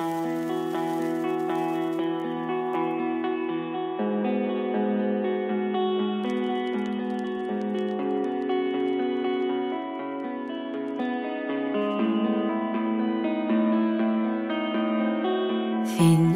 [0.00, 0.12] phiền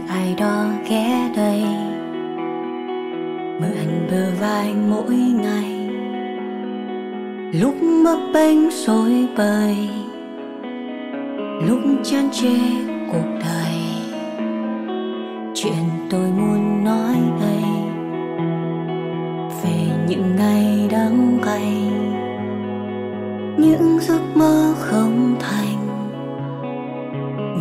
[0.09, 1.63] ai đó ghé đây.
[3.61, 5.89] Mượn bờ vai mỗi ngày.
[7.61, 9.77] Lúc mấp bênh rồi bời.
[11.69, 13.75] Lúc chán chê cuộc đời.
[15.55, 17.63] Chuyện tôi muốn nói đây
[19.63, 21.67] về những ngày đắng cay
[23.59, 25.87] những giấc mơ không thành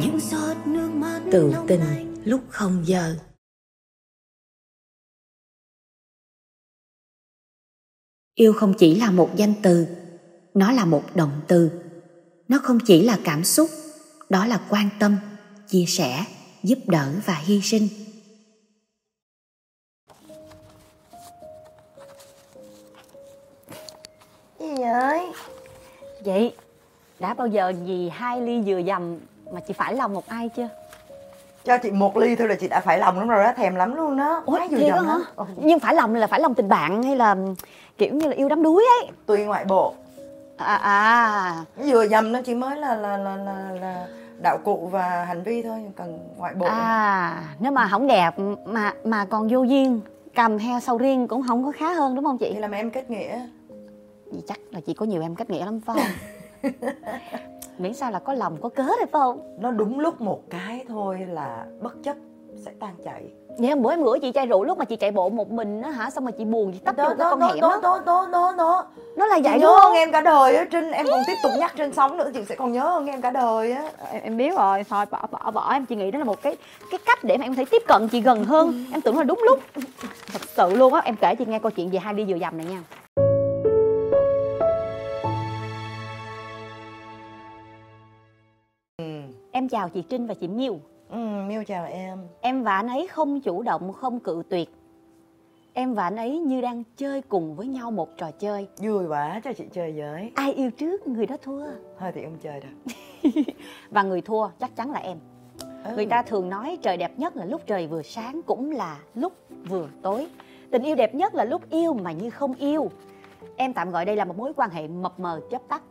[0.02, 1.82] những giọt nước mắt tự tình
[2.26, 3.16] lúc không giờ.
[8.36, 9.88] Yêu không chỉ là một danh từ
[10.54, 11.72] nó là một động từ.
[12.48, 13.70] Nó không chỉ là cảm xúc
[14.30, 15.18] đó là quan tâm
[15.74, 16.24] chia sẻ
[16.64, 17.88] giúp đỡ và hy sinh
[24.60, 25.32] gì vậy
[26.26, 26.52] Chị
[27.20, 29.18] đã bao giờ vì hai ly dừa dầm
[29.54, 30.68] mà chị phải lòng một ai chưa?
[31.66, 33.96] cho chị một ly thôi là chị đã phải lòng lắm rồi đó thèm lắm
[33.96, 35.14] luôn đó Ủa, quá vừa thiệt dầm hả?
[35.14, 35.46] đó ừ.
[35.58, 37.36] Nhưng phải lòng là phải lòng tình bạn hay là
[37.98, 39.08] kiểu như là yêu đắm đuối ấy?
[39.26, 39.94] tùy ngoại bộ
[40.58, 44.08] À à, vừa dầm nó chỉ mới là là là là, là
[44.44, 48.32] đạo cụ và hành vi thôi cần ngoại bộ à nếu mà không đẹp
[48.66, 50.02] mà mà còn vô duyên
[50.36, 52.52] cầm theo sầu riêng cũng không có khá hơn đúng không chị?
[52.54, 53.48] thì làm em kết nghĩa
[54.32, 56.72] Vì chắc là chị có nhiều em cách nghĩa lắm phải không?
[57.78, 59.56] Miễn sao là có lòng có cớ thôi phải không?
[59.60, 62.16] nó đúng lúc một cái thôi là bất chấp
[62.66, 63.24] sẽ tan chảy.
[63.70, 65.90] Hôm bữa em gửi chị chai rượu lúc mà chị chạy bộ một mình á
[65.90, 66.10] hả?
[66.10, 68.02] Xong mà chị buồn chị tấp vô cái con đó hẻm đó đó.
[68.06, 68.86] đó đó đó.
[69.18, 69.94] Nó là vậy nhớ đúng hơn không?
[69.96, 72.56] em cả đời á trinh em còn tiếp tục nhắc trên sóng nữa chị sẽ
[72.56, 73.84] còn nhớ hơn em cả đời á.
[74.12, 75.74] Em, em biết rồi thôi bỏ bỏ bỏ.
[75.74, 76.56] Em chị nghĩ đó là một cái
[76.92, 78.86] cái cách để mà em có thể tiếp cận chị gần hơn.
[78.92, 79.60] Em tưởng là đúng lúc.
[80.34, 82.58] Thật sự luôn á em kể chị nghe câu chuyện về hai ly dừa dầm
[82.58, 82.84] này nha.
[89.52, 90.80] Em chào chị trinh và chị miêu
[91.14, 94.70] ừ miêu chào em em và anh ấy không chủ động không cự tuyệt
[95.74, 99.42] em và anh ấy như đang chơi cùng với nhau một trò chơi vui quá
[99.44, 101.66] cho chị chơi với ai yêu trước người đó thua
[102.00, 102.94] thôi thì em chơi được
[103.92, 105.18] và người thua chắc chắn là em
[105.84, 105.96] Ừ.
[105.96, 109.34] Người ta thường nói trời đẹp nhất là lúc trời vừa sáng cũng là lúc
[109.70, 110.28] vừa tối.
[110.72, 112.92] Tình yêu đẹp nhất là lúc yêu mà như không yêu.
[113.56, 115.82] Em tạm gọi đây là một mối quan hệ mập mờ chớp tắt.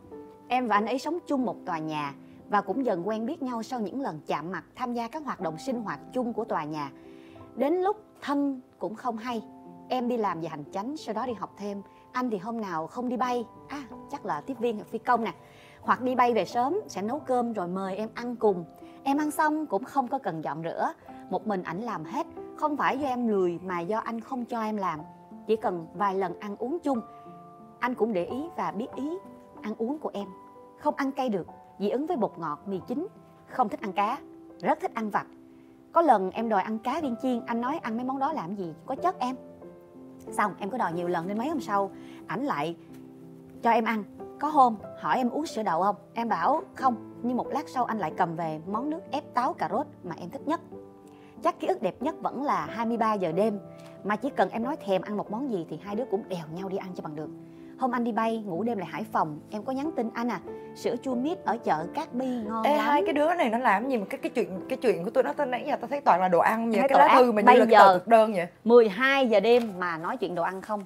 [0.47, 2.13] Em và anh ấy sống chung một tòa nhà
[2.49, 5.41] và cũng dần quen biết nhau sau những lần chạm mặt tham gia các hoạt
[5.41, 6.91] động sinh hoạt chung của tòa nhà.
[7.55, 9.43] Đến lúc thân cũng không hay.
[9.89, 11.81] Em đi làm về hành chánh, sau đó đi học thêm.
[12.11, 15.23] Anh thì hôm nào không đi bay, à chắc là tiếp viên hoặc phi công
[15.23, 15.33] nè.
[15.81, 18.65] Hoặc đi bay về sớm sẽ nấu cơm rồi mời em ăn cùng
[19.03, 20.93] Em ăn xong cũng không có cần dọn rửa
[21.29, 24.61] Một mình ảnh làm hết Không phải do em lười mà do anh không cho
[24.61, 24.99] em làm
[25.47, 27.01] Chỉ cần vài lần ăn uống chung
[27.79, 29.17] Anh cũng để ý và biết ý
[29.61, 30.27] ăn uống của em
[30.79, 31.47] Không ăn cay được
[31.79, 33.07] Dị ứng với bột ngọt, mì chính.
[33.47, 34.17] Không thích ăn cá
[34.61, 35.27] Rất thích ăn vặt.
[35.91, 38.55] Có lần em đòi ăn cá viên chiên Anh nói ăn mấy món đó làm
[38.55, 38.73] gì?
[38.85, 39.35] Có chất em.
[40.31, 41.91] Xong em có đòi nhiều lần nên mấy hôm sau
[42.27, 42.75] Ảnh lại
[43.61, 44.03] cho em ăn.
[44.39, 45.95] Có hôm hỏi em uống sữa đậu không?
[46.13, 46.95] Em bảo không.
[47.23, 50.15] Nhưng một lát sau anh lại cầm về món nước ép táo cà rốt mà
[50.19, 50.61] em thích nhất.
[51.43, 53.59] Chắc ký ức đẹp nhất vẫn là 23 giờ đêm
[54.03, 56.45] Mà chỉ cần em nói thèm ăn một món gì Thì hai đứa cũng đèo
[56.53, 57.29] nhau đi ăn cho bằng được.
[57.77, 59.39] Hôm anh đi bay ngủ đêm lại Hải Phòng.
[59.49, 60.39] Em có nhắn tin anh à
[60.75, 62.85] Sữa chua mít ở chợ Cát Bi ngon Ê, lắm.
[62.85, 65.23] hai cái đứa này nó làm gì mà cái cái chuyện cái chuyện của tôi
[65.23, 67.41] nó tới nãy giờ tao thấy toàn là đồ ăn vậy cái lá thư mà
[67.41, 68.47] như Bây là cái tờ thực đơn vậy.
[68.63, 70.85] 12 giờ đêm mà nói chuyện đồ ăn không.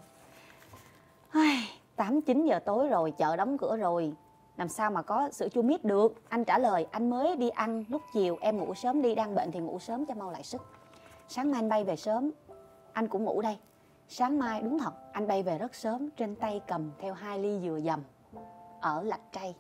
[1.32, 4.14] Ai, 8 9 giờ tối rồi chợ đóng cửa rồi.
[4.58, 6.22] Làm sao mà có sữa chua mít được?
[6.30, 9.52] Anh trả lời anh mới đi ăn lúc chiều em ngủ sớm đi đang bệnh
[9.52, 10.62] thì ngủ sớm cho mau lại sức.
[11.28, 12.32] Sáng mai anh bay về sớm.
[12.94, 13.58] Anh cũng ngủ đây
[14.08, 17.60] sáng mai đúng thật anh bay về rất sớm trên tay cầm theo hai ly
[17.64, 18.00] dừa dầm
[18.82, 19.56] ở lạch tray.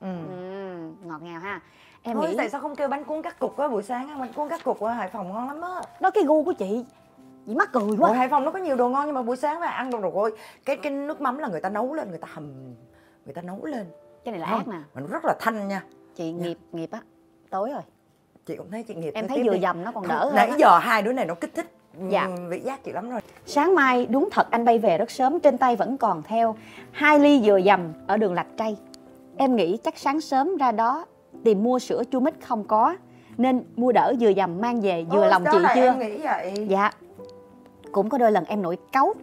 [0.00, 0.16] Ừ.
[0.28, 1.60] ừ, ngọt ngào ha.
[2.02, 3.68] Em Thôi nghĩ tại sao không kêu bánh cuốn cắt cục á?
[3.68, 5.82] Buổi sáng ăn bánh cuốn cắt cục ở Hải Phòng ngon lắm á.
[6.00, 6.84] Đó cái gu của chị
[7.46, 9.36] chị mắc cười Ở quá Hải Phòng nó có nhiều đồ ngon nhưng mà buổi
[9.36, 12.18] sáng mà ăn đồ rồi cái cái nước mắm là người ta nấu lên người
[12.18, 12.74] ta hầm
[13.24, 13.86] người ta nấu lên.
[14.24, 15.84] Cái này là Không, ác nè mà nó rất là thanh nha.
[16.14, 17.00] Chị nghiệp nghiệp á
[17.50, 17.82] tối rồi.
[18.46, 20.56] Chị cũng thấy chị nghiệp em thấy vừa dầm nó còn đỡ hơn nãy á.
[20.58, 21.66] giờ hai đứa này nó kích thích
[22.08, 22.24] Dạ.
[22.24, 23.20] ừm, vị giác chị lắm rồi.
[23.46, 26.54] Sáng mai đúng thật anh bay về rất sớm Trên tay vẫn còn theo
[26.92, 28.76] hai ly dừa dầm ở đường Lạch Tray.
[29.36, 31.04] Em nghĩ chắc sáng sớm ra đó
[31.44, 32.96] Tìm mua sữa chua mít không có
[33.36, 35.80] Nên mua đỡ dừa dầm mang về vừa Ôi, lòng chị chưa?
[35.80, 36.54] em nghĩ vậy?
[36.68, 36.90] Dạ.
[37.92, 39.14] Cũng có đôi lần em nổi cáu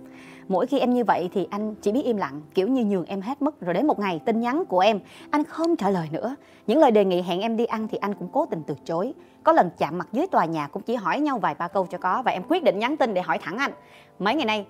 [0.50, 3.22] mỗi khi em như vậy thì anh chỉ biết im lặng, kiểu như nhường em
[3.22, 5.00] hết mất rồi đến một ngày, tin nhắn của em,
[5.32, 6.36] anh không trả lời nữa.
[6.68, 9.14] Những lời đề nghị hẹn em đi ăn thì anh cũng cố tình từ chối.
[9.44, 11.98] Có lần chạm mặt dưới tòa nhà cũng chỉ hỏi nhau vài ba câu cho
[11.98, 13.72] có và em quyết định nhắn tin để hỏi thẳng anh.
[14.20, 14.66] Mấy ngày nay,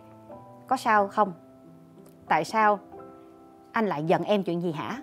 [0.67, 1.33] có sao không?
[2.27, 2.79] Tại sao
[3.71, 4.97] anh lại giận em chuyện gì hả?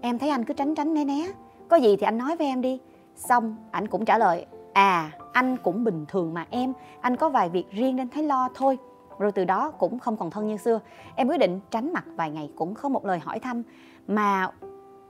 [0.00, 1.26] Em thấy anh cứ tránh tránh né né.
[1.68, 2.80] Có gì thì anh nói với em đi.
[3.14, 6.72] Xong ảnh cũng trả lời à anh cũng bình thường mà em.
[7.00, 8.78] Anh có vài việc riêng nên thấy lo thôi
[9.18, 10.80] rồi từ đó cũng không còn thân như xưa.
[11.16, 13.62] Em quyết định tránh mặt vài ngày cũng không một lời hỏi thăm,
[14.08, 14.48] mà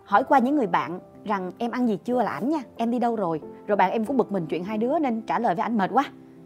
[0.04, 2.98] hỏi qua những người bạn rằng em ăn gì chưa là ảnh nha, em đi
[2.98, 3.40] đâu rồi?
[3.66, 5.90] Rồi bạn em cũng bực mình chuyện hai đứa nên trả lời với ảnh mệt
[5.92, 6.04] quá.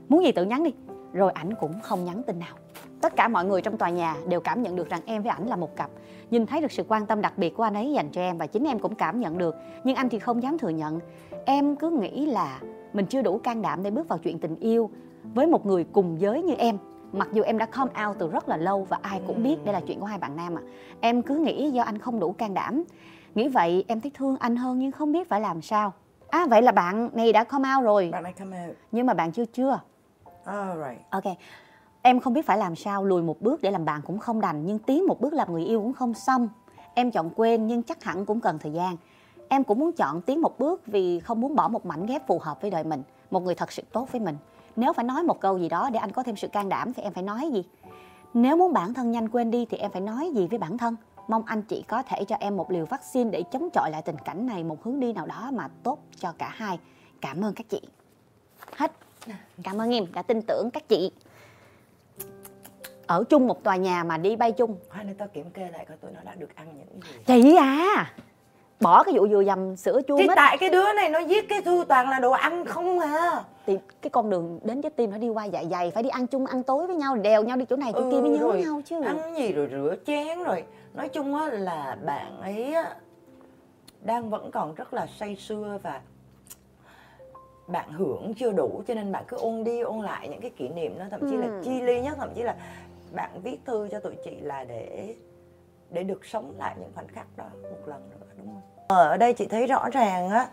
[0.09, 0.75] Muốn gì tự nhắn đi.
[1.13, 2.55] Rồi ảnh cũng không nhắn tin nào.
[3.01, 5.47] Tất cả mọi người trong tòa nhà đều cảm nhận được rằng em với ảnh
[5.47, 5.91] là một cặp.
[6.31, 8.47] Nhìn thấy được sự quan tâm đặc biệt của anh ấy dành cho em và
[8.47, 11.01] chính em cũng cảm nhận được, nhưng anh thì không dám thừa nhận.
[11.45, 12.61] Em cứ nghĩ là
[12.93, 14.91] mình chưa đủ can đảm để bước vào chuyện tình yêu
[15.35, 16.79] với một người cùng giới như em
[17.13, 19.73] mặc dù em đã come out từ rất là lâu và ai cũng biết đây
[19.73, 20.63] là chuyện của hai bạn nam ạ.
[20.65, 20.69] À.
[21.01, 22.85] em cứ nghĩ do anh không đủ can đảm.
[23.35, 25.93] Nghĩ vậy em thấy thương anh hơn nhưng không biết phải làm sao.
[26.29, 28.09] À vậy là bạn này đã come out rồi.
[28.13, 28.77] Bạn này come out.
[28.93, 29.81] Nhưng mà bạn chưa chưa.
[30.45, 31.25] Alright ok.
[32.03, 34.67] Em không biết phải làm sao lùi một bước để làm bạn cũng không đành
[34.67, 36.49] nhưng tiến một bước làm người yêu cũng không xong.
[36.95, 38.97] Em chọn quên nhưng chắc hẳn cũng cần thời gian.
[39.49, 42.39] Em cũng muốn chọn tiến một bước vì không muốn bỏ một mảnh ghép phù
[42.39, 43.03] hợp với đời mình.
[43.31, 44.37] Một người thật sự tốt với mình
[44.79, 47.03] nếu phải nói một câu gì đó để anh có thêm sự can đảm thì
[47.03, 47.65] em phải nói gì?
[48.35, 50.97] Nếu muốn bản thân nhanh quên đi thì em phải nói gì với bản thân?
[51.29, 54.17] Mong anh chị có thể cho em một liều vaccine để chống chọi lại tình
[54.25, 56.79] cảnh này một hướng đi nào đó mà tốt cho cả hai.
[57.21, 57.81] Cảm ơn các chị.
[58.77, 58.93] Hết.
[59.63, 61.13] Cảm ơn em đã tin tưởng các chị.
[63.07, 64.77] Ở chung một tòa nhà mà đi bay chung.
[64.91, 67.19] Khoan để tao kiểm kê lại coi tụi nó đã được ăn những gì.
[67.27, 68.13] Chị à
[68.81, 70.37] bỏ cái vụ dừa dầm sữa chua Thì mít.
[70.37, 73.45] tại cái đứa này nó giết cái Thu toàn là đồ ăn không à.
[73.67, 76.27] Thì cái con đường đến trái tim nó đi qua dạ dày phải đi ăn
[76.27, 78.63] chung ăn tối với nhau đèo nhau đi chỗ này chỗ kia mới nhớ rồi
[78.63, 79.03] nhau chứ.
[79.03, 80.65] ăn gì rồi rửa chén rồi.
[80.95, 82.95] Nói chung á là bạn ấy á,
[84.03, 86.01] đang vẫn còn rất là say sưa và
[87.67, 90.69] bạn hưởng chưa đủ cho nên bạn cứ ôn đi ôn lại những cái kỷ
[90.69, 91.61] niệm đó thậm chí là Ừ.
[91.65, 92.57] chi ly nhất thậm chí là
[93.13, 95.15] bạn viết thư cho tụi chị là để
[95.91, 99.32] để được sống lại những khoảnh khắc đó một lần nữa đúng không ở đây
[99.32, 100.49] chị thấy rõ ràng á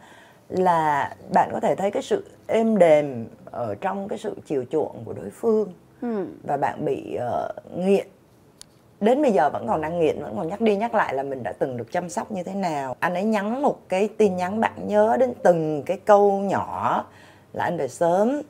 [0.49, 5.03] là bạn có thể thấy cái sự êm đềm ở trong cái sự chiều chuộng
[5.05, 5.73] của đối phương.
[6.01, 6.25] Ừ.
[6.43, 8.07] và bạn bị ờ, nghiện.
[9.01, 11.43] Đến bây giờ vẫn còn đang nghiện vẫn còn nhắc đi nhắc lại là mình
[11.43, 12.95] đã từng được chăm sóc như thế nào.
[12.99, 17.05] Anh ấy nhắn một cái tin nhắn bạn nhớ đến từng cái câu nhỏ
[17.53, 18.41] là anh về sớm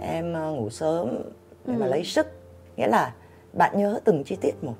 [0.00, 1.18] em ờ, ngủ sớm
[1.66, 1.90] để mà Ừ.
[1.90, 2.26] lấy sức.
[2.76, 3.12] Nghĩa là
[3.52, 4.74] bạn nhớ từng chi tiết một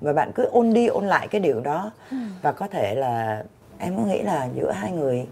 [0.00, 1.90] và bạn cứ ôn đi ôn lại cái điều đó.
[2.42, 3.44] Và có thể là
[3.78, 5.26] em có nghĩ là giữa hai người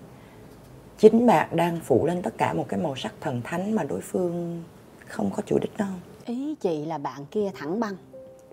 [0.99, 4.01] chính bạn đang phủ lên tất cả một cái màu sắc thần thánh mà đối
[4.01, 4.63] phương
[5.07, 5.89] không có chủ đích đâu
[6.25, 7.97] ý chị là bạn kia thẳng băng.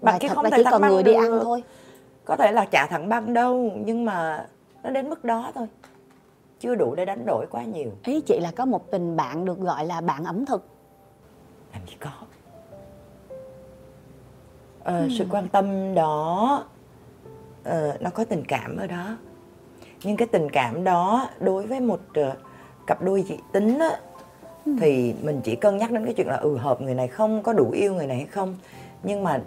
[0.01, 1.63] Bạn Và kia thật không là thể chỉ băng người đi ăn thôi.
[2.25, 4.47] Có thể là chả thẳng băng đâu nhưng mà
[4.83, 5.67] nó đến mức đó thôi.
[6.59, 7.91] Chưa đủ để đánh đổi quá nhiều.
[8.03, 10.65] Ý chị là có một tình bạn được gọi là bạn ẩm thực.
[11.73, 12.09] Làm gì có
[14.85, 16.63] ờ, sự quan tâm đó
[17.63, 19.17] ờ, nó có tình cảm ở đó.
[20.03, 22.35] Nhưng cái tình cảm đó đối với một ờ,
[22.87, 23.99] cặp đôi dị tính á,
[24.79, 27.53] thì mình chỉ cân nhắc đến cái chuyện là ừ hợp người này không có
[27.53, 28.55] đủ yêu người này hay không.
[29.03, 29.41] Nhưng mà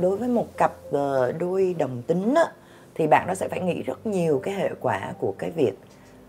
[0.00, 2.44] đối với một cặp ờ, đôi đồng tính á,
[2.94, 5.72] thì bạn đó sẽ phải nghĩ rất nhiều cái hệ quả của cái việc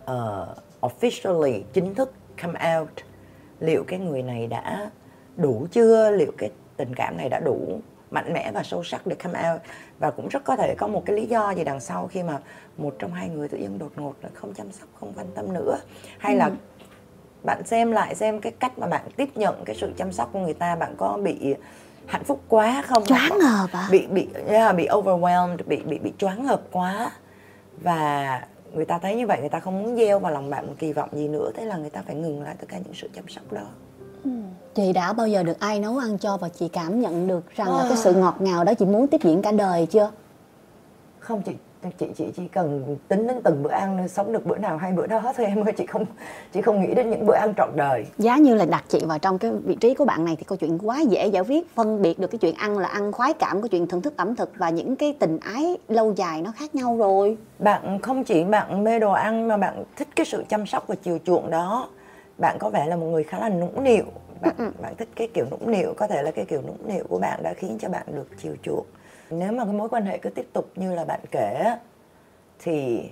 [0.05, 2.89] ờ, officially chính thức come out.
[3.59, 4.89] Liệu cái người này đã
[5.37, 6.11] đủ chưa?
[6.11, 7.79] Liệu cái tình cảm này đã đủ
[8.13, 9.61] mạnh mẽ và sâu sắc để come out.
[9.99, 12.39] Và cũng rất có thể có một cái lý do gì đằng sau khi mà
[12.77, 15.53] một trong hai người tự nhiên đột ngột là không chăm sóc không quan tâm
[15.53, 15.77] nữa.
[16.17, 16.51] Hay là
[17.43, 20.39] bạn xem lại xem cái cách mà bạn tiếp nhận cái sự chăm sóc của
[20.39, 21.55] người ta bạn có bị
[22.05, 23.05] hạnh phúc quá không?
[23.05, 23.87] Choáng ngợp à?
[23.91, 27.11] bị bị yeah, bị overwhelmed bị bị bị choáng ngợp quá.
[27.81, 28.41] Và
[28.73, 30.93] người ta thấy như vậy người ta không muốn gieo vào lòng bạn một kỳ
[30.93, 31.51] vọng gì nữa.
[31.55, 33.67] Thế là người ta phải ngừng lại tất cả những sự chăm sóc đó
[34.75, 37.75] chị đã bao giờ được ai nấu ăn cho và chị cảm nhận được rằng
[37.77, 40.11] là cái sự ngọt ngào đó chị muốn tiếp diễn cả đời chưa?
[41.19, 41.51] Không chị
[41.99, 45.07] chị chị chỉ cần tính đến từng bữa ăn sống được bữa nào hay bữa
[45.07, 45.73] đó thôi em ơi.
[45.77, 46.05] Chị không
[46.53, 48.05] chị không nghĩ đến những bữa ăn trọn đời.
[48.17, 50.57] Giá như là đặt chị vào trong cái vị trí của bạn này thì câu
[50.57, 51.75] chuyện quá dễ giải quyết.
[51.75, 54.35] Phân biệt được cái chuyện ăn là ăn khoái cảm của chuyện thưởng thức ẩm
[54.35, 57.37] thực và những cái tình ái lâu dài nó khác nhau rồi.
[57.59, 60.95] Bạn không chỉ bạn mê đồ ăn mà bạn thích cái sự chăm sóc và
[61.03, 61.87] chiều chuộng đó.
[62.37, 64.03] Bạn có vẻ là một người khá là nũng nịu
[64.43, 67.19] bạn bạn thích cái kiểu nũng nịu có thể là cái kiểu nũng nịu của
[67.19, 68.85] bạn đã khiến cho bạn được chiều chuộng.
[69.29, 71.77] Nếu mà cái mối quan hệ cứ tiếp tục như là bạn kể
[72.59, 73.09] thì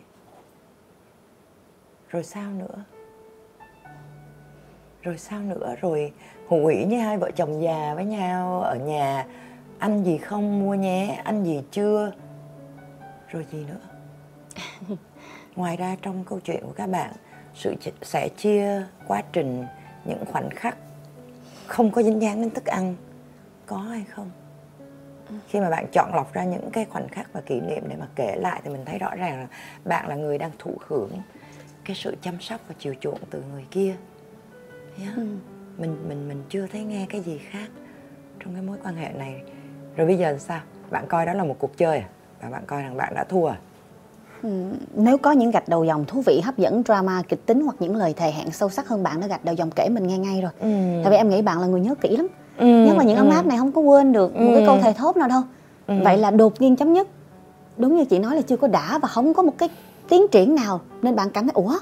[2.09, 2.83] rồi sao nữa?
[5.01, 5.75] Rồi sao nữa?
[5.81, 6.13] Rồi
[6.47, 9.25] hùng ủy như hai vợ chồng già với nhau ở nhà
[9.79, 12.11] ăn gì không mua nhé ăn gì chưa?
[13.27, 13.81] Rồi gì nữa?
[15.55, 17.11] Ngoài ra trong câu chuyện của các bạn
[17.53, 19.65] sự sẻ chia quá trình
[20.05, 20.77] những khoảnh khắc
[21.71, 22.95] không có dính dáng đến thức ăn
[23.65, 24.31] có hay không?
[25.47, 28.07] Khi mà bạn chọn lọc ra những cái khoảnh khắc và kỷ niệm để mà
[28.15, 29.47] kể lại thì mình thấy rõ ràng là
[29.85, 31.11] bạn là người đang thụ hưởng
[31.85, 33.95] cái sự chăm sóc và chiều chuộng từ người kia.
[34.99, 35.15] Yeah.
[35.15, 35.27] ừ.
[35.77, 37.69] mình mình mình chưa thấy nghe cái gì khác
[38.39, 39.43] trong cái mối quan hệ này.
[39.95, 40.61] Rồi bây giờ sao?
[40.89, 42.09] Bạn coi đó là một cuộc chơi à?
[42.41, 43.55] Và bạn coi rằng bạn đã thua à?
[43.55, 43.70] ừ,
[44.95, 47.95] nếu có những gạch đầu dòng thú vị hấp dẫn drama kịch tính hoặc những
[47.95, 50.41] lời thề hẹn sâu sắc hơn bạn đã gạch đầu dòng kể mình nghe ngay
[50.41, 51.01] rồi ừ.
[51.03, 52.65] tại vì em nghĩ bạn là người nhớ kỹ lắm ừ.
[52.65, 53.31] nhưng mà những ấm ừ.
[53.35, 55.41] áp này không có quên được một cái câu thề thốt nào đâu
[55.87, 55.93] ừ.
[56.03, 57.07] vậy là đột nhiên chấm nhất
[57.77, 59.69] đúng như chị nói là chưa có đã và không có một cái
[60.09, 61.77] tiến triển nào nên bạn cảm thấy ủa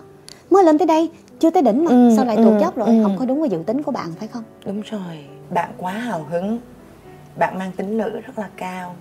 [0.50, 2.88] mới lên tới đây chưa tới đỉnh mà ừ, sao lại tụt ừ, dốc rồi
[2.88, 3.04] ừ.
[3.04, 6.25] không có đúng với dự tính của bạn phải không đúng rồi bạn quá hào
[6.30, 6.60] hứng
[7.36, 8.96] bạn mang tính nữ rất là cao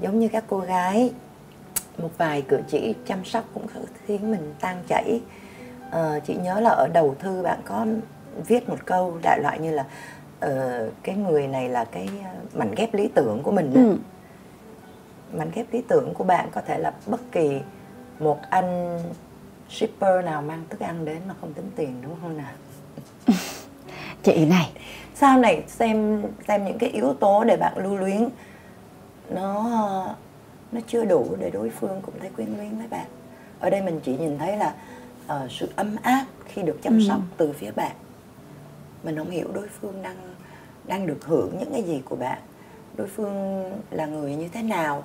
[0.00, 1.12] giống như các cô gái
[1.98, 3.66] một vài cử chỉ chăm sóc cũng
[4.06, 5.20] khiến mình tan chảy.
[5.90, 7.86] À, chị nhớ là ở đầu thư bạn có
[8.46, 9.84] viết một câu đại loại như là
[10.46, 12.08] uh, cái người này là cái
[12.54, 13.96] mảnh ghép lý tưởng của mình ừ.
[15.38, 17.60] mảnh ghép lý tưởng của bạn có thể là bất kỳ
[18.18, 19.00] một anh
[19.68, 22.52] shipper nào mang thức ăn đến mà không tính tiền đúng không nào?
[24.22, 24.70] Chị này.
[25.14, 28.28] Sau này xem xem những cái yếu tố để bạn lưu luyến
[29.30, 30.06] nó
[30.74, 33.06] nó chưa đủ để đối phương cũng thấy quyến luyến với bạn.
[33.60, 34.74] Ở đây mình chỉ nhìn thấy là
[35.26, 37.34] uh, sự ấm áp khi được chăm sóc ừ.
[37.36, 37.96] từ phía bạn.
[39.02, 40.16] Mình không hiểu đối phương đang
[40.86, 42.38] đang được hưởng những cái gì của bạn.
[42.96, 45.04] Đối phương là người như thế nào?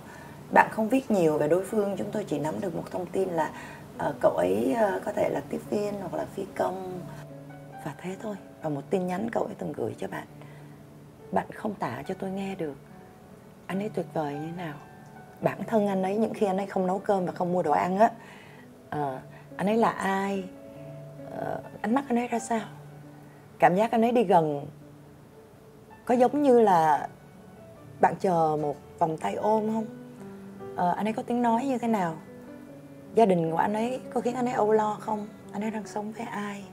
[0.54, 3.30] Bạn không viết nhiều về đối phương chúng tôi chỉ nắm được một thông tin
[3.30, 3.52] là
[4.10, 7.00] uh, cậu ấy uh, có thể là tiếp viên hoặc là phi công.
[7.86, 8.36] Và thế thôi.
[8.62, 10.28] Và một tin nhắn cậu ấy từng gửi cho bạn.
[11.32, 12.76] Bạn không tả cho tôi nghe được.
[13.68, 14.76] Anh ấy tuyệt vời như thế nào
[15.42, 17.72] bản thân anh ấy những khi anh ấy không nấu cơm và không mua đồ
[17.72, 18.12] ăn á.
[18.88, 19.22] Uh,
[19.58, 20.44] anh ấy là ai?
[21.28, 22.62] Uh, ánh mắt anh ấy ra sao?
[23.60, 24.66] Cảm giác anh ấy đi gần
[26.06, 27.08] có giống như là
[28.02, 29.86] bạn chờ một vòng tay ôm không?
[30.74, 32.16] Uh, anh ấy có tiếng nói như thế nào?
[33.16, 35.28] Gia đình của anh ấy có khiến anh ấy âu lo không?
[35.52, 36.64] Anh ấy đang sống với ai?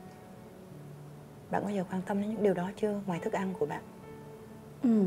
[1.51, 3.01] Bạn có giờ quan tâm đến những điều đó chưa?
[3.07, 3.83] Ngoài thức ăn của bạn.
[4.83, 5.05] Ừ.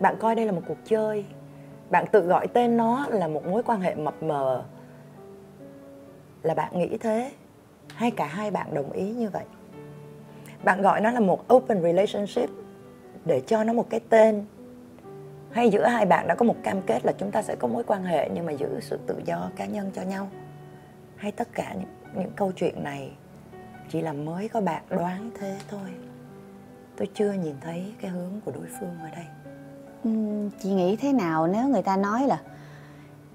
[0.00, 1.24] bạn coi đây là một cuộc chơi
[1.92, 4.64] bạn tự gọi tên nó là một mối quan hệ mập mờ.
[6.42, 7.32] Là bạn nghĩ thế
[7.94, 9.44] hay cả hai bạn đồng ý như vậy?
[10.64, 12.50] Bạn gọi nó là một open relationship
[13.24, 14.44] để cho nó một cái tên.
[15.50, 17.84] Hay giữa hai bạn đã có một cam kết là chúng ta sẽ có mối
[17.84, 20.28] quan hệ nhưng mà giữ sự tự do cá nhân cho nhau?
[21.16, 23.12] Hay tất cả những, những câu chuyện này
[23.88, 25.90] chỉ là mới có bạn đoán thế thôi?
[26.96, 29.41] Tôi chưa nhìn thấy cái hướng của đối phương ở đây
[30.62, 32.38] chị nghĩ thế nào nếu người ta nói là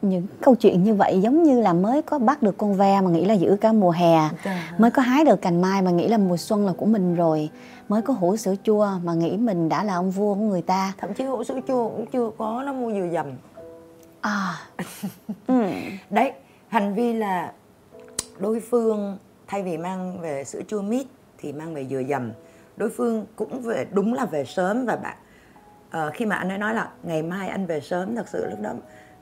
[0.01, 3.09] những câu chuyện như vậy giống như là mới có bắt được con ve mà
[3.09, 4.73] nghĩ là giữ cả mùa hè dạ.
[4.77, 7.49] mới có hái được cành mai mà nghĩ là mùa xuân là của mình rồi
[7.89, 10.93] mới có hũ sữa chua mà nghĩ mình đã là ông vua của người ta
[10.97, 13.25] thậm chí hũ sữa chua cũng chưa có nó mua vừa dầm
[14.21, 14.53] à
[15.47, 15.63] ừ.
[16.09, 16.31] đấy
[16.67, 17.53] hành vi là
[18.39, 21.07] đối phương thay vì mang về sữa chua mít
[21.37, 22.31] thì mang về dừa dầm
[22.77, 25.17] đối phương cũng về đúng là về sớm và bạn
[25.89, 28.61] uh, khi mà anh ấy nói là ngày mai anh về sớm thật sự lúc
[28.61, 28.73] đó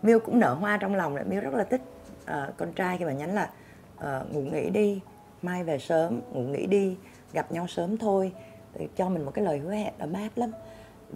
[0.02, 1.26] miêu cũng nở hoa trong lòng lại.
[1.26, 1.82] Miêu rất là thích
[2.22, 3.50] uh, con trai khi mà nhắn là
[3.98, 5.02] uh, ngủ nghỉ đi
[5.42, 6.98] mai về sớm ngủ nghỉ đi
[7.34, 8.32] gặp nhau sớm thôi
[8.96, 10.52] cho mình một cái lời hứa hẹn ấm áp lắm.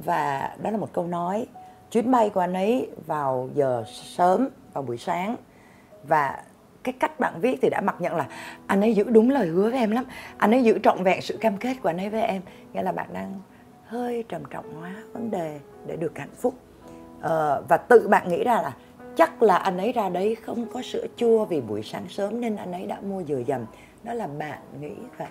[0.06, 1.48] Và đó là một câu nói
[1.92, 5.36] chuyến bay của anh ấy vào giờ sớm vào buổi sáng.
[6.04, 6.44] Và
[6.84, 8.28] cái cách bạn viết thì đã mặc nhận là
[8.68, 10.04] anh ấy giữ đúng lời hứa với em lắm.
[10.38, 12.42] Anh ấy giữ trọn vẹn sự cam kết của anh ấy với em.
[12.74, 13.40] Nghĩa là bạn đang
[13.90, 16.54] hơi trầm trọng hóa vấn đề để được hạnh phúc.
[17.22, 18.76] Ờ, và tự bạn nghĩ ra là
[19.16, 22.56] chắc là anh ấy ra đấy không có sữa chua vì buổi sáng sớm nên
[22.56, 23.66] anh ấy đã mua dừa dầm.
[24.04, 25.28] Đó là bạn nghĩ vậy.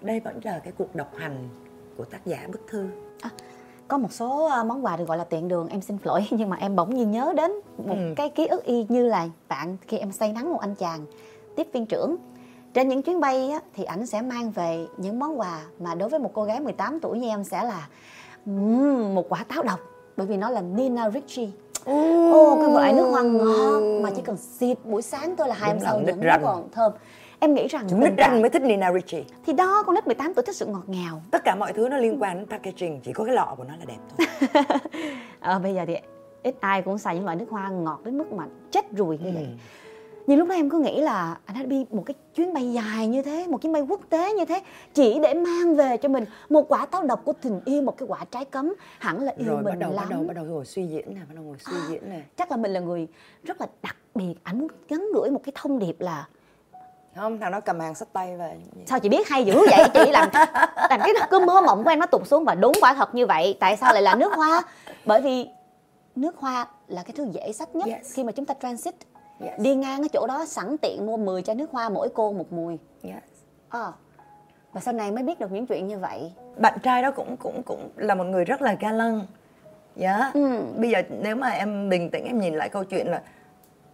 [0.00, 1.48] Đây vẫn là cái cuộc độc hành
[1.96, 2.88] của tác giả bức thư.
[3.20, 3.30] À,
[3.88, 6.48] có một số ờ, món quà được gọi là tiện đường em xin lỗi nhưng
[6.50, 8.14] mà em bỗng nhiên nhớ đến một ừ.
[8.16, 11.06] cái ký ức y như là bạn khi em say nắng một anh chàng
[11.56, 12.16] tiếp viên trưởng
[12.74, 16.08] trên những chuyến bay á, thì ảnh sẽ mang về những món quà mà đối
[16.08, 17.88] với một cô gái 18 tuổi như em sẽ là
[18.46, 19.80] um, một quả táo độc.
[20.16, 21.50] Bởi vì nó là Nina Ricci.
[21.84, 25.54] Ô, oh, cái loại nước hoa ngọt mà chỉ cần xịt buổi sáng thôi là
[25.54, 26.92] hai em sau vẫn còn thơm.
[27.40, 29.24] Em nghĩ rằng nít ranh mới thích Nina Ricci.
[29.46, 31.22] Thì đó con nít 18 tuổi thích sự ngọt ngào.
[31.30, 33.74] Tất cả mọi thứ nó liên quan đến packaging chỉ có cái lọ của nó
[33.76, 34.26] là đẹp thôi.
[35.40, 35.96] À, bây giờ thì
[36.42, 39.30] ít ai cũng xài những loại nước hoa ngọt đến mức mà chết ruồi như
[39.30, 39.34] ừ.
[39.34, 39.46] vậy
[40.28, 43.06] nhưng lúc đó em cứ nghĩ là anh đã đi một cái chuyến bay dài
[43.06, 44.62] như thế một chuyến bay quốc tế như thế
[44.94, 48.08] chỉ để mang về cho mình một quả táo độc của tình yêu một cái
[48.08, 48.74] quả trái cấm.
[48.98, 50.04] Hẳn là yêu rồi mình bắt đầu lắm.
[50.08, 52.20] bắt đầu bắt đầu ngồi suy diễn nè bắt đầu ngồi suy diễn nè.
[52.36, 53.06] chắc là mình là người
[53.42, 54.34] rất là đặc biệt.
[54.42, 56.26] Anh muốn gắn gửi một cái thông điệp là
[57.16, 58.56] không thằng nó cầm hàng sách tay về.
[58.86, 59.84] Sao chị biết hay dữ vậy?
[59.94, 60.28] Chị làm
[60.90, 63.26] làm cái cứ mơ mộng của em nó tụt xuống và đúng quả thật như
[63.26, 63.56] vậy.
[63.60, 64.62] Tại sao lại là nước hoa?
[65.06, 65.48] Bởi vì
[66.16, 68.14] nước hoa là cái thứ dễ sách nhất Yes.
[68.14, 68.94] khi mà chúng ta transit
[69.40, 69.52] Yes.
[69.58, 72.52] đi ngang cái chỗ đó sẵn tiện mua 10 chai nước hoa mỗi cô một
[72.52, 73.14] mùi yes.
[73.68, 73.92] Ờ.
[74.72, 77.62] và sau này mới biết được những chuyện như vậy bạn trai đó cũng cũng
[77.62, 79.26] cũng là một người rất là ga lăng
[79.96, 80.58] dạ Ừ.
[80.76, 83.22] bây giờ nếu mà em bình tĩnh em nhìn lại câu chuyện là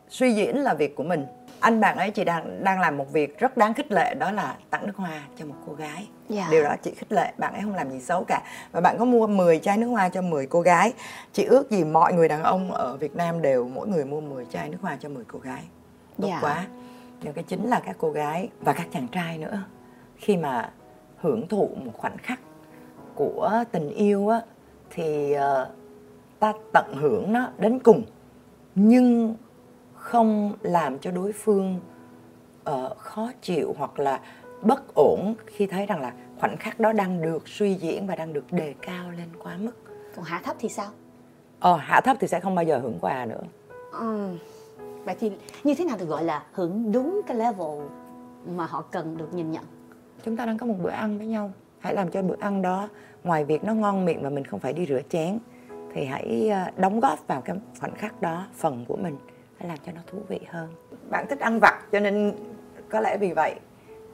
[0.09, 1.27] suy diễn là việc của mình.
[1.61, 4.57] Anh bạn ấy chỉ đang đang làm một việc rất đáng khích lệ đó là
[4.71, 6.09] tặng nước hoa cho một cô gái.
[6.29, 6.49] Dạ.
[6.51, 8.43] điều đó chị khích lệ bạn ấy không làm gì xấu cả.
[8.73, 10.93] Và bạn có mua 10 chai nước hoa cho 10 cô gái.
[11.33, 14.47] Chị ước gì mọi người đàn ông ở Việt Nam đều mỗi người mua 10
[14.47, 15.63] chai nước hoa cho 10 cô gái.
[16.21, 16.39] Tốt Dạ.
[16.41, 16.67] quá.
[17.23, 19.63] Nhưng cái chính là các cô gái và các chàng trai nữa.
[20.17, 20.71] Khi mà
[21.21, 22.41] hưởng thụ một khoảnh khắc
[23.15, 24.41] của tình yêu á
[24.91, 25.71] thì ờ,
[26.39, 28.03] ta tận hưởng nó đến cùng.
[28.75, 29.35] Nhưng
[30.05, 31.81] không làm cho đối phương
[32.65, 34.21] ờ, khó chịu hoặc là
[34.63, 38.33] bất ổn khi thấy rằng là khoảnh khắc đó đang được suy diễn và đang
[38.33, 39.73] được đề cao lên quá mức.
[40.17, 40.91] Còn hạ thấp thì sao?
[41.61, 43.41] Ờ hạ thấp thì sẽ không bao giờ hưởng quà nữa.
[43.93, 44.29] Ừ.
[45.05, 45.33] vậy thì
[45.65, 47.87] như thế nào được gọi là hưởng đúng cái level
[48.47, 49.65] mà họ cần được nhìn nhận?
[50.25, 51.53] Chúng ta đang có một bữa ăn với nhau.
[51.79, 52.89] Hãy làm cho bữa ăn đó
[53.25, 55.39] ngoài việc nó ngon miệng và mình không phải đi rửa chén
[55.95, 59.17] thì hãy ờ, đóng góp vào cái khoảnh khắc đó phần của mình
[59.65, 60.75] làm cho nó thú vị hơn.
[61.11, 62.35] Bạn thích ăn vặt cho nên
[62.89, 63.55] có lẽ vì vậy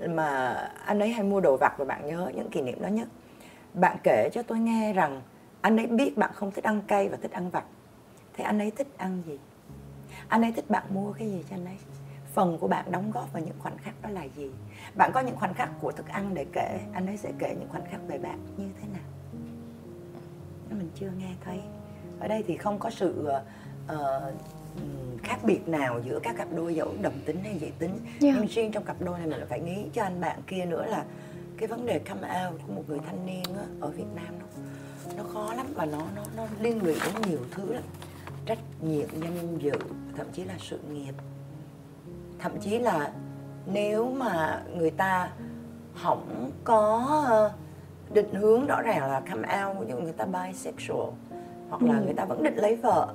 [0.09, 0.53] mà
[0.85, 3.09] anh ấy hay mua đồ vặt và bạn nhớ những kỷ niệm đó nhất.
[3.75, 5.23] Bạn kể cho tôi nghe rằng
[5.61, 7.65] anh ấy biết bạn không thích ăn cay và thích ăn vặt.
[8.33, 9.39] Thế anh ấy thích ăn gì?
[10.29, 11.77] Anh ấy thích bạn mua cái gì cho anh ấy?
[12.35, 14.51] Phần của bạn đóng góp vào những khoảnh khắc đó là gì?
[14.95, 17.69] Bạn có những khoảnh khắc của thức ăn để kể anh ấy sẽ kể những
[17.69, 19.03] khoảnh khắc về bạn như thế nào?
[20.71, 21.61] Mình chưa nghe thấy.
[22.21, 23.29] Ở đây thì không có sự
[23.85, 23.99] uh,
[25.23, 27.99] khác biệt nào giữa các cặp đôi dẫu đồng tính hay dị tính?
[28.21, 28.33] Dạ.
[28.37, 31.05] nhưng riêng trong cặp đôi này mình phải nghĩ cho anh bạn kia nữa là
[31.59, 34.47] cái vấn đề come out của một người thanh niên á, ở Việt Nam nó
[35.17, 37.83] nó khó lắm và nó nó nó liên lụy đến nhiều thứ lắm.
[38.47, 39.73] Trách nhiệm danh dự
[40.17, 41.15] thậm chí là sự nghiệp.
[42.39, 43.13] Thậm chí là
[43.67, 45.31] nếu mà người ta
[46.03, 47.53] không có ờ,
[48.15, 51.11] định hướng rõ ràng là come out dụ người ta bisexual
[51.71, 53.15] hoặc là người ta vẫn định lấy vợ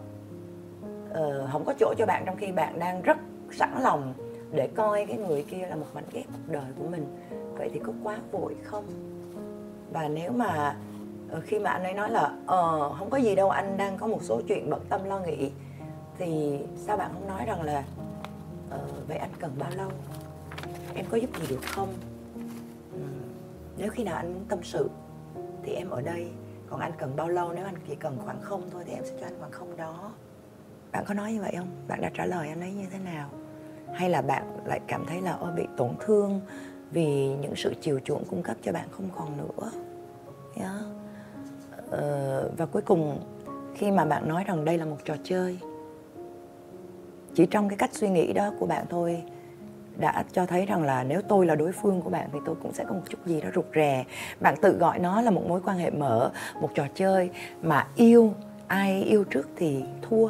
[1.20, 3.18] uh, không có chỗ cho bạn trong khi bạn đang rất
[3.52, 4.14] sẵn lòng
[4.52, 7.06] để coi cái người kia là một mảnh ghép cuộc đời của mình.
[7.58, 8.86] Vậy thì có quá vội không?
[9.92, 10.78] Và nếu mà
[11.38, 14.08] uh, khi mà anh ấy nói là ờ không có gì đâu anh đang có
[14.08, 15.52] một số chuyện bận tâm lo nghĩ
[16.18, 17.84] thì sao bạn không nói rằng là
[18.76, 19.90] uh, vậy anh cần bao lâu?
[20.96, 21.94] Em có giúp gì được không?
[22.94, 23.00] Ừ,
[23.78, 24.90] nếu khi nào anh muốn tâm sự
[25.64, 26.32] thì em ở đây.
[26.70, 27.54] Còn anh cần bao lâu?
[27.54, 30.12] Nếu anh chỉ cần khoảng không thôi thì em sẽ cho anh khoảng không đó
[30.96, 31.68] bạn có nói như vậy không?
[31.88, 33.30] Bạn đã trả lời anh ấy như thế nào?
[33.94, 36.42] Hay là bạn lại cảm thấy là ôi bị tổn thương
[36.92, 39.72] vì những sự chiều chuộng cung cấp cho bạn không còn nữa?
[40.56, 40.72] Yeah.
[41.90, 43.20] Ờ, và cuối cùng
[43.76, 45.60] khi mà bạn nói rằng đây là một trò chơi
[47.34, 49.24] chỉ trong cái cách suy nghĩ đó của bạn thôi
[49.98, 52.74] đã cho thấy rằng là nếu tôi là đối phương của bạn thì tôi cũng
[52.74, 54.06] sẽ có một chút gì đó rụt rè.
[54.40, 56.32] Bạn tự gọi nó là một mối quan hệ mở
[56.62, 57.30] một trò chơi
[57.62, 58.34] mà yêu
[58.68, 60.30] ai yêu trước thì thua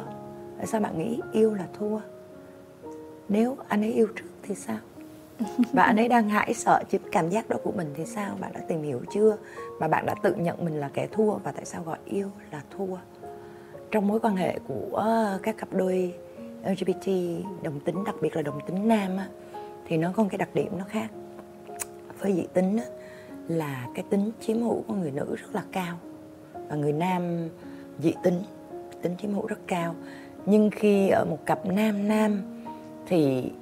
[0.56, 2.00] tại sao bạn nghĩ yêu là thua?
[3.28, 4.78] Nếu anh ấy yêu trước thì sao?
[5.72, 8.36] Và anh ấy đang hãi sợ chứ cảm giác đó của mình thì sao?
[8.40, 9.36] Bạn đã tìm hiểu chưa?
[9.80, 12.62] Và bạn đã tự nhận mình là kẻ thua và tại sao gọi yêu là
[12.76, 12.96] thua?
[13.90, 15.04] Trong mối quan hệ của
[15.42, 16.14] các cặp đôi
[16.64, 17.06] LGBT
[17.62, 19.28] đồng tính đặc biệt là đồng tính nam á,
[19.86, 21.08] thì nó có một cái đặc điểm nó khác.
[22.20, 22.84] Với dị tính á,
[23.48, 25.96] là cái tính chiếm hữu của người nữ rất là cao.
[26.68, 27.48] Và người nam
[27.98, 28.42] dị tính
[29.02, 29.94] tính chiếm hữu rất cao
[30.46, 32.42] nhưng khi ở một cặp nam nam
[33.06, 33.52] thì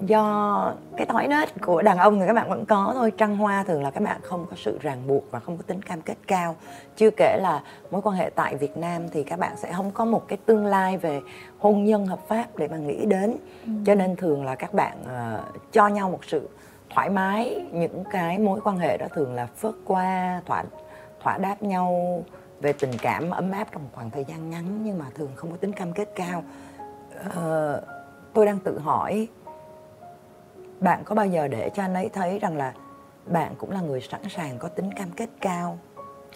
[0.00, 3.12] do cái thói nết của đàn ông thì các bạn vẫn có thôi.
[3.18, 5.82] Trăng hoa thường là các bạn không có sự ràng buộc và không có tính
[5.82, 6.56] cam kết cao.
[6.96, 10.04] Chưa kể là mối quan hệ tại Việt Nam thì các bạn sẽ không có
[10.04, 11.20] một cái tương lai về
[11.58, 13.36] hôn nhân hợp pháp để mà nghĩ đến.
[13.86, 16.48] Cho nên thường là các bạn ờ, cho nhau một sự
[16.90, 17.66] thoải mái.
[17.72, 20.64] Những cái mối quan hệ đó thường là phớt qua thỏa
[21.22, 22.22] thỏa đáp nhau
[22.60, 25.50] về tình cảm ấm áp trong một khoảng thời gian ngắn nhưng mà thường không
[25.50, 26.44] có tính cam kết cao.
[27.34, 27.82] Ờ,
[28.34, 29.28] tôi đang tự hỏi
[30.80, 32.74] bạn có bao giờ để cho anh ấy thấy rằng là
[33.26, 35.78] bạn cũng là người sẵn sàng có tính cam kết cao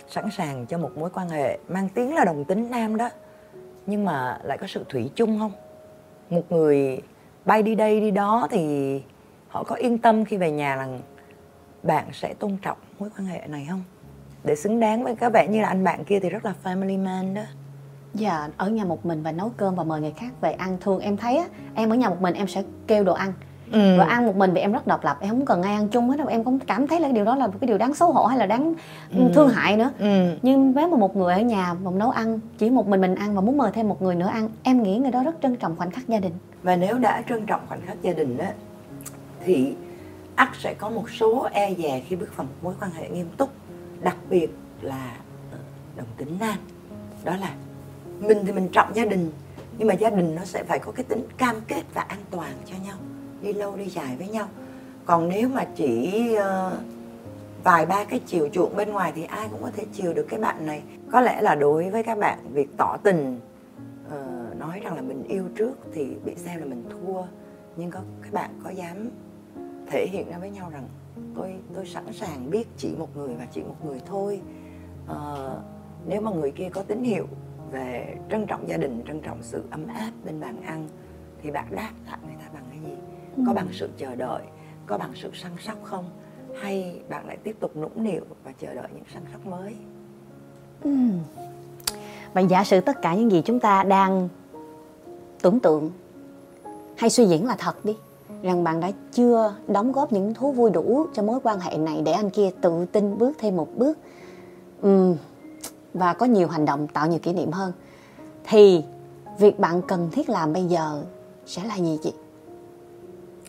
[0.08, 3.10] sẵn sàng cho một mối quan hệ mang tiếng là đồng tính nam đó
[3.86, 5.52] nhưng mà lại có sự thủy chung không?
[6.30, 7.02] Một người
[7.44, 9.02] bay đi đây đi đó thì
[9.48, 10.88] họ có yên tâm khi về nhà là
[11.82, 13.84] bạn sẽ tôn trọng mối quan hệ này không?
[14.44, 17.02] Để xứng đáng với các bạn như là anh bạn kia thì rất là family
[17.04, 17.42] man đó.
[18.14, 20.76] Dạ, ở nhà một mình và nấu cơm và mời người khác về ăn.
[20.80, 23.32] Thường em thấy á, em ở nhà một mình em sẽ kêu đồ ăn.
[23.72, 23.98] Ừ.
[23.98, 26.10] Và ăn một mình vì em rất độc lập, em không cần ai ăn chung
[26.10, 26.26] hết đâu.
[26.26, 28.26] Em cũng cảm thấy là cái điều đó là một cái điều đáng xấu hổ
[28.26, 28.74] hay là đáng
[29.16, 29.22] Ừ.
[29.34, 29.90] thương hại nữa.
[29.98, 30.34] Ừ.
[30.42, 33.34] Nhưng nếu mà một người ở nhà mà nấu ăn, chỉ một mình mình ăn
[33.34, 35.76] và muốn mời thêm một người nữa ăn Em nghĩ người đó rất trân trọng
[35.76, 36.32] khoảnh khắc gia đình.
[36.62, 38.52] Và nếu đã trân trọng khoảnh khắc gia đình á
[39.44, 39.74] thì
[40.34, 43.26] ắt sẽ có một số e dè khi bước vào một mối quan hệ nghiêm
[43.36, 43.48] túc
[44.02, 44.48] đặc biệt
[44.80, 45.16] là
[45.52, 45.58] ờ,
[45.96, 46.58] đồng tính nam.
[47.24, 47.54] Đó là
[48.20, 49.30] mình thì mình trọng gia đình,
[49.78, 52.52] nhưng mà gia đình nó sẽ phải có cái tính cam kết và an toàn
[52.64, 52.96] cho nhau,
[53.42, 54.48] đi lâu đi dài với nhau.
[55.06, 56.78] Còn nếu mà chỉ ờ,
[57.64, 60.40] vài ba cái chiều chuộng bên ngoài thì ai cũng có thể chiều được cái
[60.40, 60.82] bạn này.
[61.12, 63.40] Có lẽ là đối với các bạn, việc tỏ tình
[64.10, 67.22] ờ, nói rằng là mình yêu trước thì bị xem là mình thua.
[67.76, 69.10] Nhưng có, các bạn có dám
[69.90, 70.88] thể hiện ra với nhau rằng
[71.34, 74.40] tôi tôi sẵn sàng biết chỉ một người và chỉ một người thôi.
[75.06, 75.60] Ờ,
[76.06, 77.26] nếu mà người kia có tín hiệu
[77.70, 80.88] về trân trọng gia đình trân trọng sự ấm áp bên bàn ăn
[81.42, 82.96] thì bạn đáp lại người ta bằng cái gì?
[83.46, 84.42] Có bằng sự chờ đợi
[84.86, 86.04] có bằng sự săn sóc không?
[86.60, 89.76] Hay bạn lại tiếp tục nũng nịu và chờ đợi những săn sóc mới?
[92.34, 94.28] Vậy giả sử tất cả những gì chúng ta đang
[95.42, 95.90] tưởng tượng
[96.96, 97.96] hay suy diễn là thật đi
[98.42, 102.02] Rằng bạn đã chưa đóng góp những thú vui đủ cho mối quan hệ này
[102.04, 103.98] Để anh kia tự tin bước thêm một bước.
[104.86, 105.16] Uhm,
[105.94, 107.72] Và có nhiều hành động tạo nhiều kỷ niệm hơn.
[108.44, 108.84] Thì
[109.38, 111.02] việc bạn cần thiết làm bây giờ
[111.46, 112.12] sẽ là gì chị?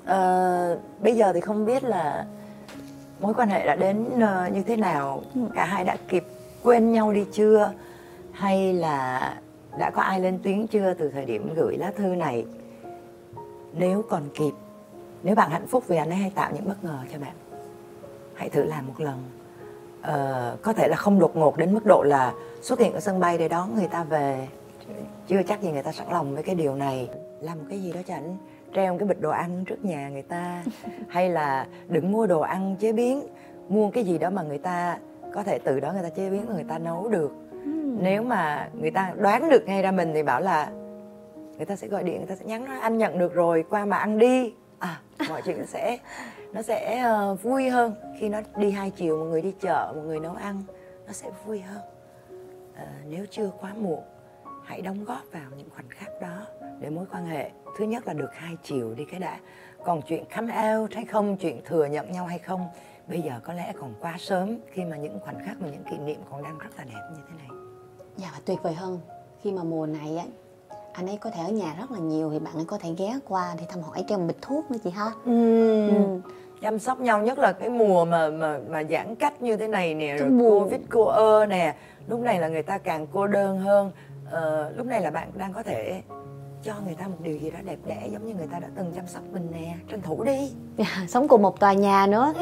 [0.05, 2.25] à, bây giờ thì không biết là
[3.19, 5.21] mối quan hệ đã đến uh, như thế nào.
[5.53, 6.23] Cả hai đã kịp
[6.63, 7.71] quên nhau đi chưa?
[8.31, 9.33] Hay là
[9.79, 12.45] đã có ai lên tiếng chưa từ thời điểm gửi lá thư này?
[13.73, 14.51] Nếu còn kịp
[15.23, 17.33] nếu bạn hạnh phúc vì anh ấy hay tạo những bất ngờ cho bạn
[18.33, 19.17] hãy thử làm một lần.
[20.01, 23.19] Ờ, có thể là không đột ngột đến mức độ là xuất hiện ở sân
[23.19, 24.47] bay để đón người ta về.
[25.27, 27.09] Chưa chắc gì người ta sẵn lòng với cái điều này.
[27.41, 28.37] Làm một cái gì đó cho ảnh
[28.75, 30.63] treo một cái bịch đồ ăn trước nhà người ta.
[31.07, 33.27] Hay là đừng mua đồ ăn chế biến.
[33.69, 34.97] Mua cái gì đó mà người ta
[35.33, 37.31] có thể từ đó người ta chế biến và người ta nấu được.
[37.99, 40.69] Nếu mà người ta đoán được ngay ra mình thì bảo là
[41.57, 43.85] người ta sẽ gọi điện người ta sẽ nhắn nói anh nhận được rồi qua
[43.85, 45.97] mà ăn đi à mọi chuyện sẽ
[46.53, 50.01] nó sẽ uh, vui hơn khi nó đi hai chiều một người đi chợ một
[50.05, 50.63] người nấu ăn
[51.07, 51.81] nó sẽ vui hơn
[52.75, 54.03] Ờ, nếu chưa quá muộn
[54.63, 56.45] hãy đóng góp vào những khoảnh khắc đó
[56.79, 59.39] để mối quan hệ thứ nhất là được hai chiều đi cái đã
[59.83, 62.67] còn chuyện come out hay không chuyện thừa nhận nhau hay không
[63.07, 65.97] bây giờ có lẽ còn quá sớm khi mà những khoảnh khắc và những kỷ
[65.97, 67.57] niệm còn đang rất là đẹp như thế này
[68.17, 68.99] Dạ và tuyệt vời hơn
[69.41, 70.27] khi mà mùa này ấy
[70.93, 73.13] anh ấy có thể ở nhà rất là nhiều thì bạn ấy có thể ghé
[73.27, 75.11] qua để thăm hỏi treo một bịch thuốc nữa chị ha.
[75.25, 75.89] Ừ.
[76.61, 79.93] chăm sóc nhau nhất là cái mùa mà mà mà giãn cách như thế này
[79.93, 81.75] nè Cái rồi mùa- covid cô ơ nè
[82.07, 83.91] lúc này là người ta càng cô đơn hơn.
[84.31, 86.01] Ờ, lúc này là bạn đang có thể
[86.63, 88.91] cho người ta một điều gì đó đẹp đẽ giống như người ta đã từng
[88.95, 90.51] chăm sóc mình nè tranh thủ đi.
[90.77, 92.33] Dạ, sống cùng một tòa nhà nữa.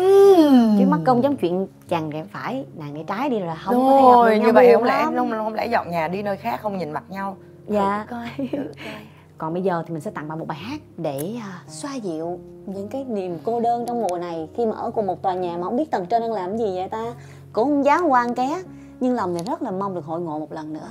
[0.79, 3.91] Chứ mắc công giống chuyện chàng rẽ phải nàng rẽ trái đi là không có
[3.91, 6.59] thể gặp Rồi, như vậy không lẽ không, không lẽ dọn nhà đi nơi khác
[6.61, 8.05] không nhìn mặt nhau Dạ.
[8.09, 9.01] thử coi thử coi.
[9.37, 12.39] Còn bây giờ thì mình sẽ tặng bạn một bài hát để à, xoa dịu
[12.65, 14.49] những cái niềm cô đơn trong mùa này.
[14.57, 16.57] Khi mà ở cùng một tòa nhà mà không biết tầng trên đang làm cái
[16.57, 17.13] gì vậy ta?
[17.53, 18.61] Cũng không dám quan ké
[18.99, 20.89] nhưng lòng thì rất là mong được hội ngộ một lần nữa.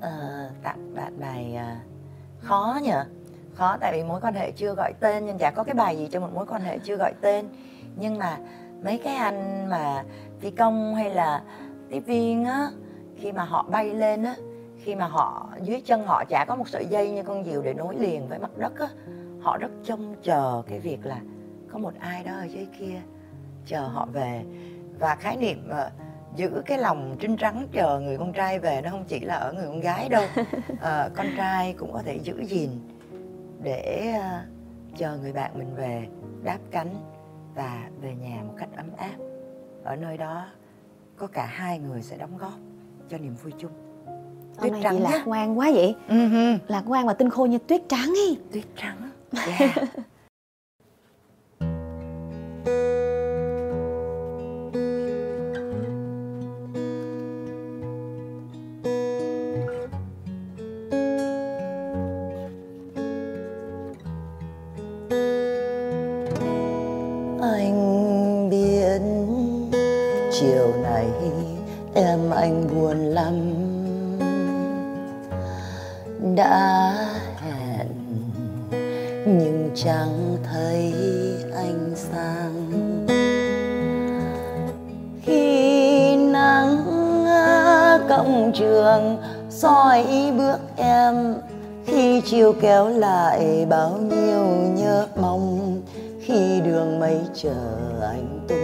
[0.00, 0.10] Ờ,
[0.62, 1.80] tặng bạn bài à,
[2.38, 2.92] khó nhỉ
[3.54, 6.08] khó tại vì mối quan hệ chưa gọi tên nhưng chả có cái bài gì
[6.12, 7.48] cho một mối quan hệ chưa gọi tên.
[7.96, 8.38] Nhưng mà
[8.84, 10.04] mấy cái anh mà
[10.40, 11.42] phi công hay là
[11.90, 12.70] tiếp viên á
[13.16, 14.34] khi mà họ bay lên á
[14.84, 17.74] khi mà họ dưới chân họ chả có một sợi dây như con diều để
[17.74, 18.88] nối liền với mặt đất á
[19.40, 21.20] họ rất trông chờ cái việc là
[21.72, 23.00] có một ai đó ở dưới kia
[23.66, 24.44] chờ họ về.
[24.98, 25.90] Và khái niệm ờ,
[26.36, 29.52] giữ cái lòng trinh trắng chờ người con trai về nó không chỉ là ở
[29.52, 30.24] người con gái đâu.
[30.80, 32.70] Ờ, con trai cũng có thể giữ gìn
[33.62, 34.40] để ờ,
[34.96, 36.06] chờ người bạn mình về
[36.42, 36.94] đáp cánh
[37.54, 39.16] và về nhà một cách ấm áp.
[39.84, 40.46] Ở nơi đó
[41.16, 42.52] có cả hai người sẽ đóng góp
[43.08, 43.89] cho niềm vui chung
[44.60, 45.94] hôm nay chị lạc quan quá vậy.
[46.08, 49.10] Ừ hừ, lạc quan và tinh khôi như tuyết trắng ấy tuyết trắng.
[49.46, 49.70] Yeah.
[67.42, 69.00] anh biết
[70.32, 71.06] chiều này
[71.94, 73.34] em anh buồn lắm
[76.36, 76.94] đã
[77.36, 77.86] hẹn,
[79.26, 80.94] nhưng chẳng thấy
[81.54, 82.70] ánh sáng.
[85.22, 86.84] Khi nắng
[88.08, 89.16] cổng trường,
[89.50, 90.04] soi
[90.38, 91.34] bước em,
[91.86, 95.80] khi chiều kéo lại bao nhiêu nhớ mong,
[96.20, 97.54] khi đường mây chờ
[98.02, 98.59] anh tôi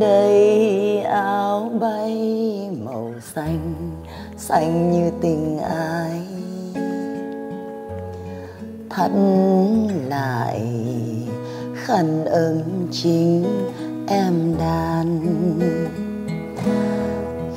[0.00, 2.16] đầy áo bay
[2.84, 3.74] màu xanh
[4.36, 6.20] xanh như tình ai.
[8.90, 9.10] Thắt
[10.06, 10.62] lại
[11.74, 13.44] khăn ấm chính
[14.08, 15.20] em đàn.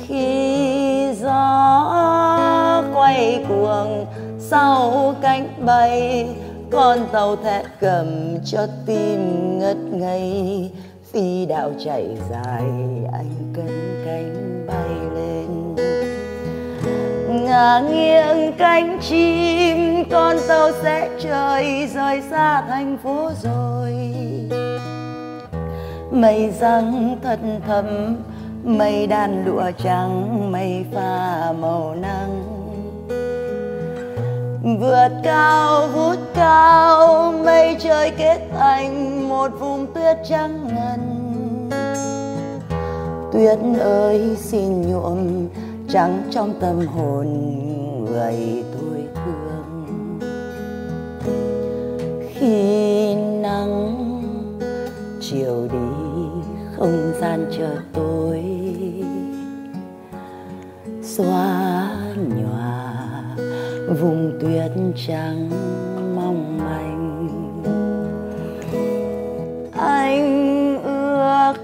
[0.06, 4.06] Khi gió quay cuồng,
[4.38, 6.28] sau cánh bay,
[6.70, 10.70] con tàu thẹn cầm cho tim ngất ngây
[11.12, 12.64] phi đạo chạy dài,
[13.12, 13.72] anh cất
[14.06, 15.74] cánh bay lên.
[17.44, 23.92] Ngả nghiêng cánh chim, con tàu sẽ trời rời xa thành phố rồi.
[26.10, 28.16] Mây răng thật thầm,
[28.64, 32.55] mây đàn lụa trắng, mây pha màu nắng
[34.74, 41.00] vượt cao, vút cao, mây trời kết thành một vùng tuyết trắng ngần.
[43.32, 45.48] Tuyết ơi, xin nhuộm
[45.88, 47.26] trắng trong tâm hồn
[48.04, 50.18] người tôi thương
[52.34, 53.96] khi nắng,
[55.20, 55.78] chiều đi,
[56.76, 58.44] không gian chờ tôi.
[61.02, 62.45] Xóa nhòa
[64.00, 64.70] vùng tuyết
[65.06, 65.50] trắng
[66.16, 67.28] mong manh.
[69.78, 71.54] Anh ước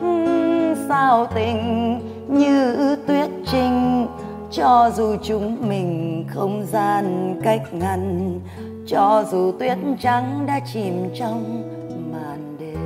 [0.88, 4.06] sao tình như tuyết trinh,
[4.50, 8.40] cho dù chúng mình không gian cách ngăn,
[8.86, 11.62] cho dù tuyết trắng đã chìm trong
[12.12, 12.78] màn đêm.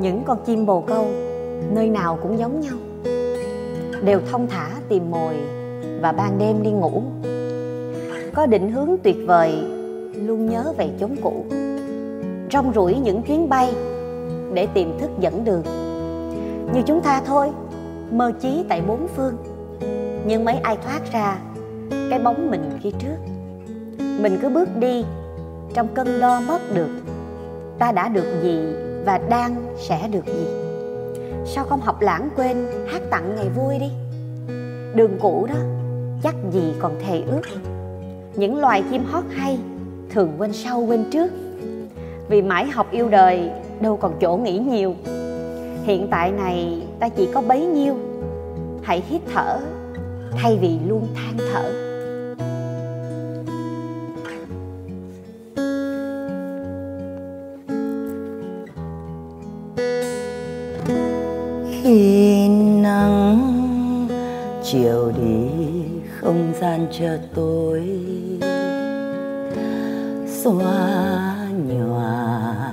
[0.00, 1.06] Những con chim bồ câu
[1.74, 2.76] nơi nào cũng giống nhau,
[4.02, 5.34] đều thông thả tìm mồi
[6.00, 7.02] và ban đêm đi ngủ.
[8.34, 9.52] Có định hướng tuyệt vời,
[10.14, 11.44] luôn nhớ về chốn cũ.
[12.52, 13.74] Rong ruổi những chuyến bay
[14.54, 15.62] để tìm thức dẫn đường.
[16.74, 17.50] Như chúng ta thôi,
[18.10, 19.36] mơ chí tại bốn phương.
[20.26, 21.38] Nhưng mấy ai thoát ra,
[22.10, 23.16] cái bóng mình khi trước.
[23.98, 25.04] Mình cứ bước đi,
[25.74, 26.90] trong cân đo mất được,
[27.78, 28.58] ta đã được gì
[29.04, 30.46] và đang sẽ được gì.
[31.44, 33.90] Sao không học lãng quên, hát tặng ngày vui đi
[34.96, 35.54] đường cũ đó,
[36.22, 37.42] chắc gì còn thề ước.
[38.36, 39.58] Những loài chim hót hay
[40.10, 41.32] thường quên sau quên trước.
[42.28, 44.94] Vì mãi học yêu đời, đâu còn chỗ nghĩ nhiều.
[45.84, 47.94] Hiện tại này, ta chỉ có bấy nhiêu.
[48.82, 49.58] Hãy hít thở,
[50.32, 51.85] thay vì luôn than thở.
[66.26, 68.00] Không gian chờ tôi.
[70.26, 71.36] Xóa
[71.68, 72.72] nhòa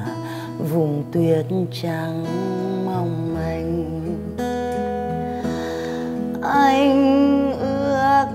[0.72, 1.46] vùng tuyết
[1.82, 2.26] trắng
[2.86, 3.86] mong manh.
[6.42, 8.26] Anh ước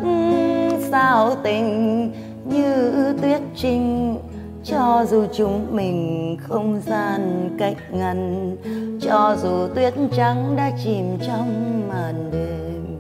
[0.91, 2.13] sao tình
[2.45, 4.17] như tuyết trinh,
[4.65, 8.57] cho dù chúng mình không gian cách ngăn,
[9.01, 12.99] cho dù tuyết trắng đã chìm trong màn đêm.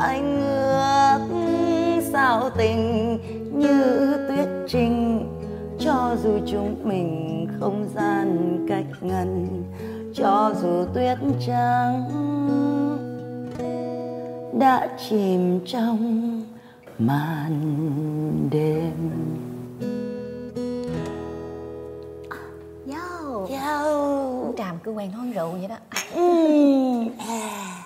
[0.00, 0.61] Anh ước
[2.12, 3.18] sao tình
[3.58, 5.26] như tuyết trinh
[5.78, 9.48] cho dù chúng mình không gian cách ngăn
[10.14, 12.08] cho dù tuyết trắng
[14.58, 16.42] đã chìm trong
[16.98, 17.52] màn
[18.50, 18.92] đêm
[22.92, 24.52] Yo, Yo.
[24.58, 25.76] Tràm cứ quen hơn rượu vậy đó
[26.16, 27.08] Mm.
[27.28, 27.81] À.